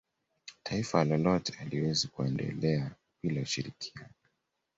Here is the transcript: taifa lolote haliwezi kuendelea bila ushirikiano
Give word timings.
taifa 0.63 1.03
lolote 1.03 1.53
haliwezi 1.53 2.07
kuendelea 2.07 2.91
bila 3.23 3.41
ushirikiano 3.41 4.13